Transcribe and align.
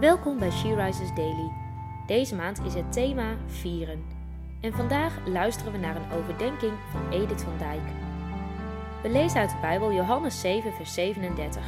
Welkom 0.00 0.38
bij 0.38 0.50
She 0.50 0.74
Rises 0.74 1.14
Daily. 1.14 1.50
Deze 2.06 2.34
maand 2.34 2.64
is 2.64 2.74
het 2.74 2.92
thema 2.92 3.36
vieren. 3.46 4.06
En 4.60 4.72
vandaag 4.72 5.26
luisteren 5.26 5.72
we 5.72 5.78
naar 5.78 5.96
een 5.96 6.12
overdenking 6.12 6.72
van 6.92 7.12
Edith 7.12 7.42
van 7.42 7.58
Dijk. 7.58 7.82
We 9.02 9.08
lezen 9.08 9.40
uit 9.40 9.50
de 9.50 9.58
Bijbel 9.60 9.92
Johannes 9.92 10.40
7, 10.40 10.72
vers 10.72 10.94
37. 10.94 11.64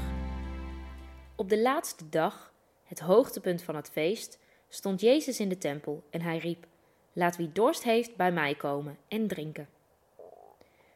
Op 1.37 1.49
de 1.49 1.61
laatste 1.61 2.09
dag, 2.09 2.53
het 2.85 3.01
hoogtepunt 3.01 3.63
van 3.63 3.77
het 3.77 3.91
feest, 3.91 4.39
stond 4.69 5.01
Jezus 5.01 5.41
in 5.41 5.49
de 5.49 5.59
tempel 5.59 6.03
en 6.11 6.21
hij 6.21 6.39
riep: 6.39 6.67
Laat 7.13 7.37
wie 7.37 7.53
dorst 7.53 7.83
heeft 7.83 8.17
bij 8.17 8.33
mij 8.33 8.55
komen 8.55 8.99
en 9.09 9.27
drinken. 9.27 9.69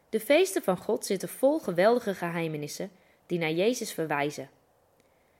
De 0.09 0.19
feesten 0.19 0.63
van 0.63 0.77
God 0.77 1.05
zitten 1.05 1.29
vol 1.29 1.59
geweldige 1.59 2.13
geheimenissen 2.13 2.91
die 3.25 3.39
naar 3.39 3.51
Jezus 3.51 3.93
verwijzen. 3.93 4.49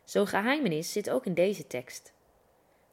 Zo'n 0.07 0.27
geheimenis 0.27 0.91
zit 0.91 1.09
ook 1.09 1.25
in 1.25 1.33
deze 1.33 1.67
tekst. 1.67 2.13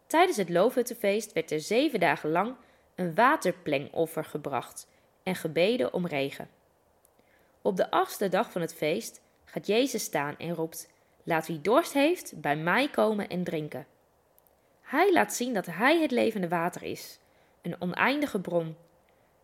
Tijdens 0.07 0.37
het 0.37 0.49
Loofhuttenfeest 0.49 1.33
werd 1.33 1.51
er 1.51 1.61
zeven 1.61 2.01
dagen 2.01 2.31
lang 2.31 2.57
een 2.95 3.15
waterplengoffer 3.15 4.25
gebracht 4.25 4.89
en 5.23 5.35
gebeden 5.35 5.93
om 5.93 6.07
regen. 6.07 6.49
Op 7.63 7.77
de 7.77 7.91
achtste 7.91 8.29
dag 8.29 8.53
van 8.53 8.61
het 8.61 8.75
feest 8.75 9.21
gaat 9.45 9.67
Jezus 9.67 10.03
staan 10.03 10.39
en 10.39 10.55
roept: 10.55 10.91
Laat 11.23 11.47
wie 11.47 11.61
dorst 11.61 11.93
heeft 11.93 12.41
bij 12.41 12.57
mij 12.57 12.89
komen 12.89 13.29
en 13.29 13.45
drinken. 13.45 13.87
Hij 14.83 15.13
laat 15.13 15.35
zien 15.35 15.55
dat 15.55 15.67
Hij 15.67 16.01
het 16.01 16.11
levende 16.11 16.49
water 16.49 16.83
is, 16.83 17.19
een 17.63 17.81
oneindige 17.81 18.41
bron. 18.41 18.77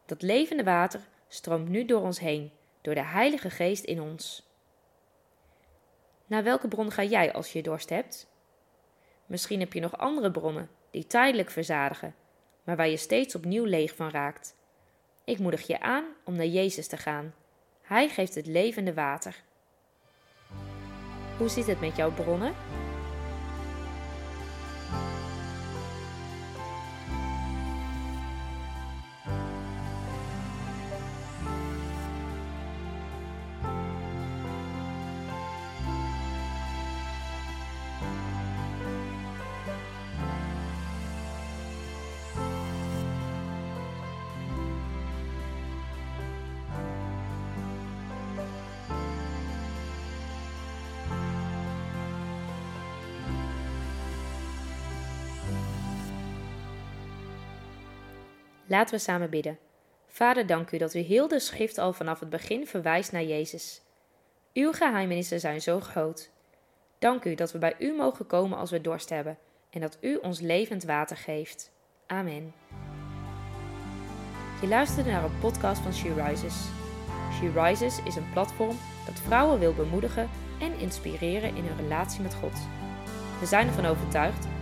Dat 0.07 0.23
levende 0.23 0.65
water 0.65 1.01
stroomt 1.29 1.69
nu 1.69 1.85
door 1.85 2.01
ons 2.01 2.19
heen, 2.19 2.53
door 2.81 2.95
de 2.95 3.05
Heilige 3.05 3.51
Geest 3.51 3.85
in 3.85 4.01
ons. 4.01 4.50
Naar 6.31 6.45
welke 6.45 6.69
bron 6.69 6.91
ga 6.91 7.03
jij 7.03 7.33
als 7.33 7.53
je 7.53 7.63
dorst 7.63 7.89
hebt? 7.89 8.29
Misschien 9.27 9.61
heb 9.61 9.73
je 9.73 9.81
nog 9.81 9.99
andere 9.99 10.31
bronnen 10.31 10.71
die 10.91 11.07
tijdelijk 11.07 11.51
verzadigen, 11.51 12.15
maar 12.65 12.77
waar 12.77 12.89
je 12.89 12.97
steeds 12.97 13.35
opnieuw 13.35 13.65
leeg 13.65 13.95
van 13.95 14.11
raakt. 14.11 14.57
Ik 15.25 15.39
moedig 15.39 15.67
je 15.67 15.81
aan 15.81 16.05
om 16.25 16.37
naar 16.37 16.47
Jezus 16.47 16.87
te 16.87 16.97
gaan. 16.97 17.35
Hij 17.83 18.09
geeft 18.09 18.35
het 18.35 18.47
levende 18.47 18.95
water. 18.95 19.43
Hoe 21.39 21.49
zit 21.49 21.67
het 21.67 21.81
met 21.81 21.97
jouw 21.97 22.13
bronnen? 22.13 22.55
Laten 58.71 58.95
we 58.95 59.01
samen 59.01 59.31
bidden. 59.31 59.59
Vader, 60.07 60.47
dank 60.47 60.71
u 60.71 60.79
dat 60.79 60.95
u 60.95 60.99
heel 60.99 61.29
de 61.29 61.41
schrift 61.41 61.79
al 61.79 61.93
vanaf 61.93 62.21
het 62.21 62.31
begin 62.31 62.67
verwijst 62.67 63.13
naar 63.13 63.23
Jezus. 63.23 63.83
Uw 64.53 64.73
geheimenissen 64.73 65.41
zijn 65.41 65.61
zo 65.61 65.81
groot. 65.81 66.31
Dank 66.99 67.25
u 67.25 67.35
dat 67.35 67.53
we 67.53 67.59
bij 67.59 67.75
u 67.79 67.93
mogen 67.93 68.27
komen 68.27 68.59
als 68.59 68.71
we 68.71 68.81
dorst 68.81 69.09
hebben 69.09 69.39
en 69.71 69.81
dat 69.81 69.99
u 70.01 70.17
ons 70.17 70.41
levend 70.41 70.85
water 70.85 71.17
geeft. 71.17 71.71
Amen. 72.07 72.55
Je 74.61 74.69
luisterde 74.69 75.11
naar 75.11 75.25
een 75.25 75.39
podcast 75.41 75.83
van 75.83 75.93
She 75.93 76.15
Rises. 76.15 76.57
She 77.33 77.63
Rises 77.63 78.03
is 78.03 78.17
een 78.17 78.33
platform 78.33 78.77
dat 79.07 79.21
vrouwen 79.21 79.59
wil 79.59 79.75
bemoedigen 79.75 80.31
en 80.61 80.79
inspireren 80.79 81.57
in 81.57 81.65
hun 81.65 81.77
relatie 81.77 82.23
met 82.23 82.35
God. 82.35 82.55
We 83.41 83.47
zijn 83.47 83.67
ervan 83.67 83.87
overtuigd 83.87 84.47